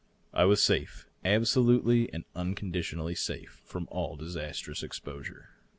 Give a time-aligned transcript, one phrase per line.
[0.33, 5.49] I was safe, absolutely and unconditionally safe, from all disastrous exposure.